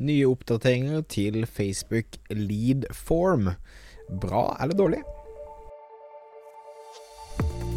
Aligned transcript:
Nye 0.00 0.24
oppdateringer 0.24 1.02
til 1.12 1.42
Facebook 1.44 2.16
Lead 2.32 2.86
Form. 2.96 3.50
Bra 4.22 4.46
eller 4.62 4.76
dårlig? 4.78 5.00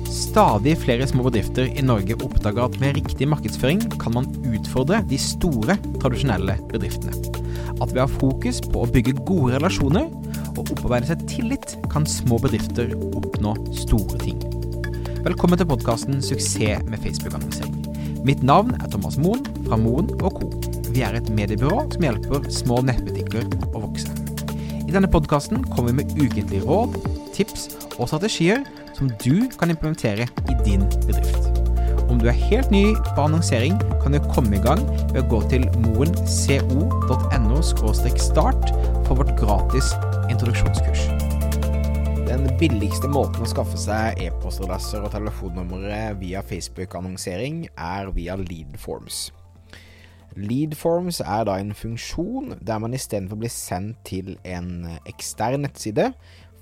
Stadig 0.07 0.77
flere 0.79 1.07
små 1.09 1.25
bedrifter 1.27 1.67
i 1.67 1.83
Norge 1.83 2.15
oppdager 2.23 2.63
at 2.63 2.77
med 2.79 2.95
riktig 2.95 3.27
markedsføring 3.27 3.81
kan 3.99 4.15
man 4.15 4.29
utfordre 4.47 5.01
de 5.09 5.19
store, 5.19 5.75
tradisjonelle 5.99 6.55
bedriftene. 6.71 7.11
At 7.81 7.91
ved 7.91 8.05
å 8.05 8.05
ha 8.05 8.11
fokus 8.21 8.61
på 8.71 8.85
å 8.85 8.91
bygge 8.93 9.17
gode 9.27 9.57
relasjoner 9.57 10.07
og 10.53 10.63
opparbeide 10.63 11.11
seg 11.11 11.25
tillit, 11.27 11.75
kan 11.91 12.07
små 12.07 12.39
bedrifter 12.39 12.95
oppnå 13.11 13.57
store 13.83 14.21
ting. 14.23 14.39
Velkommen 15.27 15.59
til 15.59 15.67
podkasten 15.67 16.23
'Suksess 16.23 16.87
med 16.87 17.03
Facebook-annonsering'. 17.03 18.23
Mitt 18.23 18.43
navn 18.43 18.71
er 18.79 18.87
Thomas 18.87 19.19
Moen 19.19 19.43
fra 19.67 19.75
Moen 19.75 20.07
Co. 20.19 20.31
Vi 20.93 21.01
er 21.01 21.15
et 21.17 21.29
mediebyrå 21.33 21.87
som 21.89 22.03
hjelper 22.05 22.43
små 22.53 22.75
nettbutikker 22.85 23.47
å 23.73 23.79
vokse. 23.87 24.11
I 24.83 24.93
denne 24.93 25.09
podkasten 25.09 25.63
kommer 25.71 25.89
vi 25.89 26.03
med 26.03 26.11
ukentlige 26.21 26.61
råd, 26.67 26.99
tips 27.33 27.65
og 27.95 28.11
strategier 28.11 28.61
som 28.93 29.09
du 29.23 29.49
kan 29.57 29.73
implementere 29.73 30.27
i 30.29 30.57
din 30.61 30.85
bedrift. 31.07 31.49
Om 32.13 32.21
du 32.21 32.29
er 32.29 32.37
helt 32.45 32.69
ny 32.69 32.83
på 33.15 33.25
annonsering, 33.25 33.79
kan 34.03 34.13
du 34.13 34.21
komme 34.35 34.59
i 34.59 34.61
gang 34.61 34.85
ved 35.15 35.23
å 35.23 35.27
gå 35.33 35.41
til 35.49 35.65
moenco.no 35.81 37.61
start 37.65 38.69
for 39.07 39.17
vårt 39.17 39.33
gratis 39.41 39.95
introduksjonskurs. 40.29 41.07
Den 42.29 42.45
billigste 42.61 43.09
måten 43.09 43.41
å 43.41 43.49
skaffe 43.49 43.81
seg 43.81 44.21
e-postadresser 44.21 45.01
og 45.01 45.13
telefonnumre 45.15 46.11
via 46.21 46.45
Facebook-annonsering 46.45 47.65
er 47.73 48.13
via 48.13 48.37
Leadforms. 48.37 49.31
Leadforms 50.39 51.21
er 51.21 51.47
da 51.47 51.57
en 51.59 51.73
funksjon 51.77 52.57
der 52.61 52.81
man 52.81 52.95
istedenfor 52.95 53.39
blir 53.39 53.51
sendt 53.53 53.99
til 54.07 54.35
en 54.47 54.87
ekstern 55.09 55.65
nettside, 55.65 56.11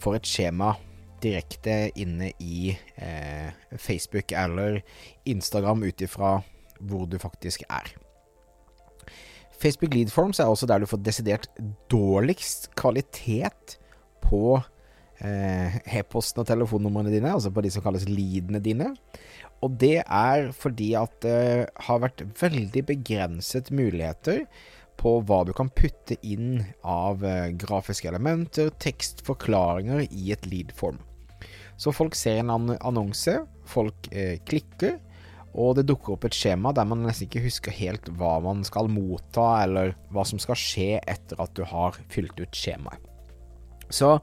får 0.02 0.18
et 0.18 0.30
skjema 0.30 0.74
direkte 1.22 1.92
inne 2.00 2.32
i 2.42 2.72
eh, 2.98 3.52
Facebook 3.78 4.34
eller 4.34 4.82
Instagram 5.30 5.84
ut 5.86 6.02
ifra 6.02 6.40
hvor 6.82 7.06
du 7.06 7.18
faktisk 7.22 7.64
er. 7.70 7.92
Facebook 9.62 9.94
Leadforms 9.94 10.40
er 10.40 10.50
også 10.50 10.66
der 10.66 10.82
du 10.82 10.90
får 10.90 11.04
desidert 11.06 11.48
dårligst 11.92 12.72
kvalitet 12.76 13.78
på 14.24 14.58
e-posten 15.22 16.42
og 16.42 16.48
telefonnumrene 16.50 17.12
dine, 17.14 17.30
altså 17.36 17.52
på 17.54 17.62
de 17.62 17.70
som 17.74 17.84
kalles 17.86 18.08
leadene 18.10 18.62
dine. 18.64 18.88
Og 19.62 19.76
det 19.82 20.00
er 20.02 20.50
fordi 20.58 20.94
at 20.98 21.20
det 21.22 21.70
har 21.86 22.02
vært 22.02 22.24
veldig 22.42 22.86
begrenset 22.90 23.70
muligheter 23.70 24.48
på 25.02 25.18
hva 25.26 25.42
du 25.46 25.54
kan 25.58 25.70
putte 25.74 26.18
inn 26.22 26.62
av 26.86 27.24
eh, 27.26 27.54
grafiske 27.58 28.10
elementer, 28.10 28.70
tekstforklaringer 28.82 30.06
i 30.10 30.32
et 30.36 30.46
lead-form. 30.50 31.00
Så 31.82 31.94
folk 31.96 32.18
ser 32.18 32.44
en 32.44 32.76
annonse, 32.76 33.40
folk 33.70 34.12
eh, 34.14 34.38
klikker, 34.46 35.00
og 35.52 35.76
det 35.80 35.88
dukker 35.90 36.16
opp 36.16 36.28
et 36.30 36.38
skjema 36.38 36.72
der 36.76 36.86
man 36.88 37.02
nesten 37.04 37.28
ikke 37.28 37.44
husker 37.44 37.76
helt 37.76 38.08
hva 38.20 38.38
man 38.46 38.62
skal 38.68 38.92
motta, 38.92 39.48
eller 39.66 39.96
hva 40.14 40.26
som 40.28 40.40
skal 40.42 40.60
skje 40.60 40.92
etter 41.02 41.42
at 41.44 41.58
du 41.58 41.66
har 41.68 41.98
fylt 42.14 42.38
ut 42.40 42.56
skjemaet. 42.56 43.11
Så 43.94 44.18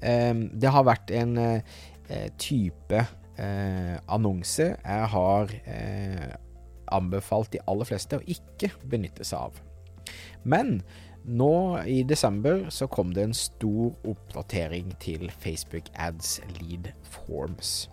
eh, 0.00 0.32
det 0.34 0.72
har 0.72 0.86
vært 0.86 1.12
en 1.14 1.36
eh, 1.40 2.30
type 2.40 3.04
eh, 3.36 3.94
annonse 4.06 4.70
jeg 4.74 5.10
har 5.14 5.54
eh, 5.64 6.34
anbefalt 6.94 7.52
de 7.54 7.62
aller 7.70 7.88
fleste 7.88 8.20
å 8.20 8.26
ikke 8.28 8.74
benytte 8.90 9.26
seg 9.26 9.48
av. 9.48 9.62
Men 10.44 10.78
nå 11.24 11.80
i 11.88 12.02
desember 12.04 12.66
så 12.74 12.88
kom 12.92 13.14
det 13.16 13.24
en 13.24 13.36
stor 13.36 13.94
oppdatering 14.04 14.92
til 15.00 15.30
Facebook 15.40 15.88
Ads 15.96 16.36
Lead 16.58 16.90
Forms. 17.14 17.88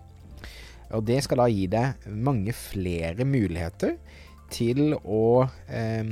Og 0.92 1.06
det 1.08 1.22
skal 1.24 1.40
da 1.40 1.48
gi 1.48 1.64
deg 1.72 2.04
mange 2.12 2.52
flere 2.52 3.24
muligheter 3.24 3.96
til 4.52 4.92
å 5.00 5.46
eh, 5.72 6.04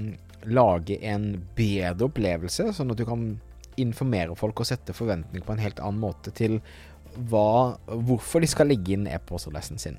lage 0.49 0.97
en 1.05 1.35
bedre 1.57 2.09
opplevelse, 2.09 2.71
sånn 2.73 2.95
at 2.95 3.01
du 3.01 3.05
kan 3.05 3.35
informere 3.81 4.37
folk 4.39 4.63
og 4.63 4.69
sette 4.69 4.95
forventninger 4.97 5.47
på 5.47 5.55
en 5.55 5.63
helt 5.63 5.81
annen 5.83 6.03
måte 6.03 6.33
til 6.35 6.59
hva, 7.31 7.77
hvorfor 7.87 8.43
de 8.43 8.49
skal 8.51 8.71
legge 8.71 8.95
inn 8.95 9.09
e-postadressen 9.11 9.81
sin. 9.83 9.99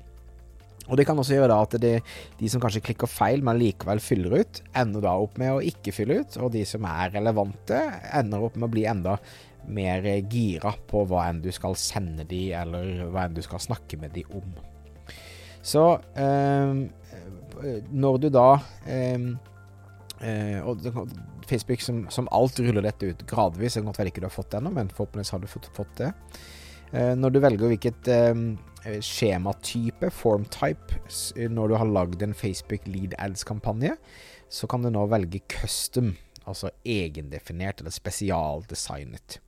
Og 0.88 0.96
Det 0.98 1.06
kan 1.06 1.18
også 1.18 1.36
gjøre 1.36 1.52
da 1.52 1.60
at 1.62 1.76
det, 1.80 1.92
de 2.40 2.48
som 2.50 2.60
kanskje 2.62 2.82
klikker 2.82 3.10
feil, 3.10 3.44
men 3.44 3.60
likevel 3.60 4.00
fyller 4.02 4.40
ut, 4.42 4.60
ender 4.76 5.04
da 5.04 5.14
opp 5.20 5.38
med 5.38 5.54
å 5.54 5.62
ikke 5.62 5.94
fylle 5.94 6.18
ut. 6.24 6.36
Og 6.42 6.50
de 6.56 6.64
som 6.68 6.84
er 6.90 7.14
relevante, 7.14 7.78
ender 8.12 8.42
opp 8.42 8.58
med 8.58 8.66
å 8.66 8.72
bli 8.72 8.84
enda 8.90 9.16
mer 9.62 10.02
gira 10.26 10.72
på 10.90 11.04
hva 11.06 11.28
enn 11.30 11.42
du 11.44 11.52
skal 11.54 11.78
sende 11.78 12.26
de, 12.28 12.48
eller 12.58 13.06
hva 13.12 13.28
enn 13.28 13.36
du 13.36 13.42
skal 13.46 13.62
snakke 13.62 14.00
med 14.02 14.14
de 14.16 14.26
om. 14.34 14.48
Så 15.62 15.84
eh, 16.18 16.74
når 17.94 18.18
du 18.18 18.28
da 18.34 18.48
eh, 18.90 19.28
eh, 20.18 20.56
Og 20.66 20.82
Facebook 21.52 21.84
som, 21.84 22.02
som, 22.10 22.28
alt 22.34 22.58
ruller 22.62 22.84
dette 22.88 23.12
ut 23.12 23.24
gradvis, 23.28 23.76
det 23.76 23.82
kan 23.82 23.92
godt 23.92 24.02
være 24.02 24.12
ikke 24.12 24.24
du 24.24 24.28
har 24.30 24.34
fått 24.34 24.50
det 24.54 24.60
ennå, 24.62 24.74
men 24.74 24.92
forhåpentligvis 24.92 25.32
har 25.36 25.42
du 25.42 25.48
fått, 25.50 25.70
fått 25.76 25.94
det. 26.00 26.12
Eh, 26.92 27.12
når 27.18 27.34
du 27.34 27.40
velger 27.44 27.72
hvilket 27.72 28.10
eh, 28.12 28.98
skjematype, 29.04 30.10
form 30.12 30.48
type, 30.52 31.00
når 31.52 31.72
du 31.72 31.78
har 31.80 31.94
lagd 31.98 32.24
en 32.24 32.36
Facebook 32.36 32.88
lead 32.90 33.16
ads-kampanje, 33.20 33.94
så 34.52 34.68
kan 34.68 34.84
du 34.84 34.90
nå 34.92 35.06
velge 35.08 35.40
custom, 35.48 36.12
altså 36.44 36.72
egendefinert 36.84 37.80
eller 37.80 37.94
spesialdesignet. 37.94 39.38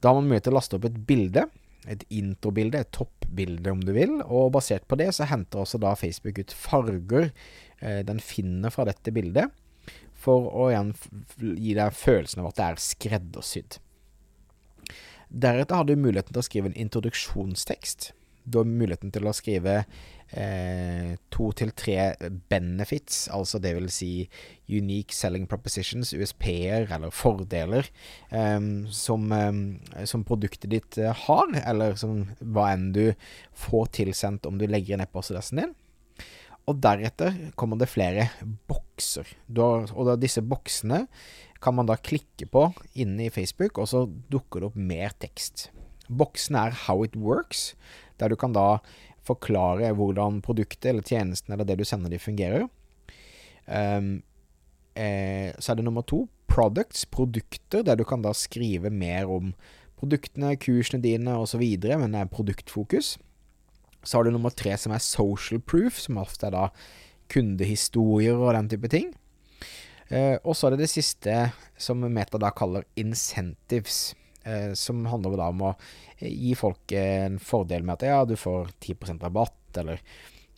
Da 0.00 0.10
har 0.10 0.20
man 0.20 0.30
mulighet 0.30 0.48
til 0.48 0.54
å 0.54 0.58
laste 0.58 0.78
opp 0.78 0.88
et 0.88 0.96
bilde, 1.08 1.48
et 1.90 2.04
introbilde, 2.12 2.80
et 2.80 2.92
toppbilde 2.96 3.72
om 3.72 3.82
du 3.84 3.92
vil, 3.96 4.16
og 4.24 4.54
basert 4.56 4.86
på 4.88 4.96
det 5.00 5.10
så 5.16 5.28
henter 5.28 5.64
også 5.64 5.80
da 5.82 5.92
Facebook 5.98 6.40
ut 6.40 6.54
farger 6.56 7.28
eh, 7.28 8.00
den 8.06 8.22
finner 8.24 8.72
fra 8.72 8.86
dette 8.88 9.12
bildet, 9.12 9.52
for 10.24 10.48
å 10.50 10.68
igjen 10.72 10.92
gi 11.38 11.76
deg 11.76 11.96
følelsen 11.96 12.42
av 12.42 12.50
at 12.50 12.60
det 12.60 12.66
er 12.66 12.84
skreddersydd. 12.88 13.78
Deretter 15.28 15.80
har 15.80 15.88
du 15.88 15.96
muligheten 15.98 16.34
til 16.34 16.42
å 16.42 16.46
skrive 16.46 16.70
en 16.70 16.82
introduksjonstekst 16.86 18.12
du 18.44 18.60
har 18.60 18.68
muligheten 18.68 19.12
til 19.12 19.24
å 19.24 19.32
skrive 19.34 19.74
eh, 20.36 21.14
to 21.32 21.48
til 21.56 21.72
tre 21.76 22.12
benefits, 22.52 23.24
altså 23.32 23.60
det 23.62 23.74
vil 23.78 23.88
si 23.92 24.10
unique 24.68 25.16
selling 25.16 25.46
propositions, 25.48 26.12
USP-er 26.12 26.90
eller 26.92 27.14
fordeler, 27.14 27.88
eh, 28.30 28.60
som, 28.92 29.32
eh, 29.32 30.04
som, 30.10 30.26
produktet 30.28 30.72
ditt 30.74 31.00
eh, 31.00 31.24
har, 31.24 31.56
eller 31.64 31.96
som 32.00 32.26
hva 32.40 32.70
enn 32.74 32.90
du 32.96 33.06
får 33.64 33.94
tilsendt 34.00 34.48
om 34.50 34.60
du 34.60 34.68
legger 34.68 34.98
inn 34.98 35.06
e-postadressen 35.06 35.64
din. 35.64 35.74
Og 36.70 36.78
deretter 36.80 37.34
kommer 37.60 37.76
det 37.80 37.90
flere 37.92 38.28
bokser. 38.68 39.28
Har, 39.56 39.90
og 39.92 40.12
disse 40.22 40.40
boksene 40.40 41.04
kan 41.64 41.76
man 41.76 41.88
da 41.88 41.96
klikke 41.96 42.48
på 42.50 42.66
inne 43.00 43.26
i 43.26 43.32
Facebook, 43.32 43.78
og 43.80 43.88
så 43.90 44.04
dukker 44.32 44.62
det 44.62 44.70
opp 44.70 44.78
mer 44.92 45.12
tekst. 45.20 45.68
Boksene 46.08 46.66
er 46.68 46.78
How 46.84 47.04
it 47.04 47.16
works, 47.16 47.72
der 48.20 48.32
du 48.32 48.36
kan 48.40 48.56
da 48.56 48.78
forklare 49.24 49.94
hvordan 49.96 50.42
produktet 50.44 50.90
eller 50.90 51.04
tjenesten 51.04 51.54
eller 51.54 51.64
det 51.68 51.78
du 51.80 51.84
sender 51.88 52.12
de 52.12 52.20
fungerer. 52.20 52.66
Um, 53.64 54.18
eh, 54.92 55.52
så 55.58 55.72
er 55.72 55.80
det 55.80 55.86
nummer 55.86 56.04
to, 56.04 56.26
products, 56.48 57.06
produkter, 57.08 57.82
der 57.82 57.96
du 57.96 58.04
kan 58.04 58.22
da 58.22 58.34
skrive 58.36 58.92
mer 58.92 59.30
om 59.30 59.54
produktene, 59.98 60.54
kursene 60.60 61.02
dine 61.02 61.38
osv., 61.40 61.62
men 61.62 62.12
det 62.12 62.20
er 62.20 62.30
produktfokus. 62.30 63.16
Så 64.04 64.18
har 64.18 64.24
du 64.24 64.32
nummer 64.34 64.52
tre, 64.54 64.76
som 64.78 64.94
er 64.94 65.02
social 65.02 65.60
proof, 65.60 65.98
som 66.06 66.20
ofte 66.22 66.48
er 66.48 66.56
da 66.56 66.64
kundehistorier 67.32 68.36
og 68.36 68.52
den 68.56 68.68
type 68.74 68.90
ting. 68.92 69.12
Eh, 70.12 70.36
og 70.44 70.52
så 70.54 70.68
er 70.68 70.74
det 70.74 70.84
det 70.84 70.92
siste, 70.92 71.38
som 71.80 72.04
Meta 72.04 72.38
da 72.40 72.52
kaller 72.54 72.84
incentives. 73.00 74.12
Eh, 74.44 74.72
som 74.72 75.06
handler 75.06 75.38
da 75.40 75.48
om 75.48 75.62
å 75.64 75.72
eh, 76.18 76.28
gi 76.28 76.52
folk 76.58 76.92
en 76.98 77.38
fordel 77.40 77.84
med 77.86 77.96
at 77.96 78.10
ja, 78.10 78.18
du 78.28 78.36
får 78.36 78.74
10% 78.76 79.24
rabatt, 79.24 79.78
eller 79.80 80.02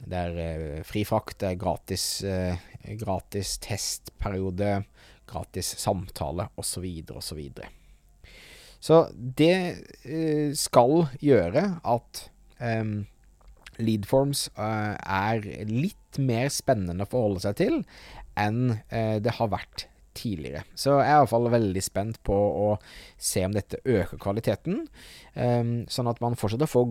det 0.02 0.22
er 0.22 0.40
eh, 0.42 0.80
fri 0.86 1.04
frakt, 1.06 1.38
det 1.40 1.52
er 1.52 1.60
gratis, 1.60 2.06
gratis 2.98 3.54
testperiode, 3.62 4.80
gratis 5.30 5.70
samtale, 5.78 6.48
osv., 6.58 6.88
osv. 7.14 7.44
Så, 7.46 7.70
så 8.88 9.00
det 9.14 9.54
skal 10.58 11.06
gjøre 11.22 11.68
at 11.86 12.26
um, 12.58 12.98
Leadforms 13.82 14.46
uh, 14.58 14.94
er 14.96 15.44
litt 15.68 16.20
mer 16.22 16.48
spennende 16.52 17.04
å 17.04 17.10
forholde 17.10 17.44
seg 17.44 17.58
til 17.60 17.82
enn 18.36 18.76
uh, 18.92 19.16
det 19.22 19.36
har 19.38 19.52
vært 19.52 19.86
tidligere. 20.16 20.64
Så 20.74 20.94
jeg 20.96 21.10
er 21.10 21.18
i 21.18 21.24
hvert 21.24 21.32
fall 21.32 21.50
veldig 21.52 21.82
spent 21.84 22.20
på 22.24 22.36
å 22.36 22.68
se 23.20 23.42
om 23.44 23.52
dette 23.52 23.82
øker 23.84 24.20
kvaliteten, 24.20 24.86
um, 25.34 25.74
sånn 25.92 26.08
at 26.08 26.22
man 26.24 26.38
fortsetter 26.40 26.68
å 26.68 26.72
få 26.72 26.84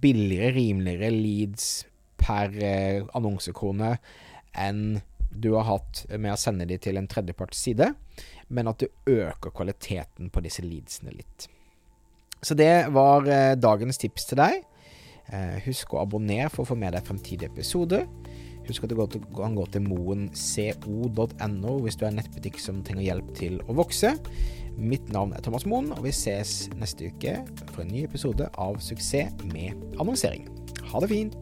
billigere, 0.00 0.54
rimeligere 0.56 1.12
leads 1.12 1.68
per 2.20 2.54
uh, 2.56 3.04
annonsekrone 3.18 3.96
enn 4.58 4.82
du 5.28 5.52
har 5.58 5.68
hatt 5.68 6.06
med 6.16 6.32
å 6.32 6.40
sende 6.40 6.64
de 6.66 6.78
til 6.80 6.96
en 6.96 7.06
tredjeparts 7.10 7.60
side, 7.60 7.90
men 8.48 8.70
at 8.70 8.80
du 8.80 8.88
øker 9.12 9.52
kvaliteten 9.52 10.32
på 10.32 10.40
disse 10.40 10.64
leadsene 10.64 11.12
litt. 11.12 11.50
Så 12.40 12.56
det 12.56 12.88
var 12.94 13.26
dagens 13.60 14.00
tips 14.00 14.30
til 14.30 14.40
deg. 14.40 14.62
Eh, 15.28 15.58
husk 15.66 15.92
å 15.92 16.02
abonnere 16.02 16.48
for 16.52 16.64
å 16.64 16.70
få 16.70 16.76
med 16.78 16.94
deg 16.96 17.04
fremtidige 17.04 17.50
episoder. 17.52 18.06
Husk 18.68 18.84
at 18.84 18.92
du 18.92 18.96
kan 19.36 19.56
gå 19.56 19.64
til 19.72 19.84
moenco.no 19.84 21.74
hvis 21.84 21.96
du 21.96 22.04
er 22.04 22.10
en 22.10 22.18
nettbutikk 22.20 22.60
som 22.60 22.82
trenger 22.84 23.06
hjelp 23.06 23.28
til 23.36 23.60
å 23.64 23.76
vokse. 23.76 24.14
Mitt 24.78 25.08
navn 25.12 25.32
er 25.34 25.42
Thomas 25.44 25.66
Moen, 25.66 25.90
og 25.96 26.04
vi 26.06 26.12
ses 26.14 26.68
neste 26.78 27.10
uke 27.10 27.40
for 27.72 27.82
en 27.84 27.92
ny 27.92 28.04
episode 28.06 28.46
av 28.60 28.78
Suksess 28.84 29.32
med 29.52 29.72
annonsering. 29.98 30.46
Ha 30.92 31.02
det 31.02 31.10
fint! 31.12 31.40